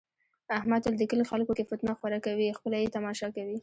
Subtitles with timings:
[0.57, 3.57] احمد تل د کلي خلکو کې فتنه خوره کوي، خپله یې تماشا کوي.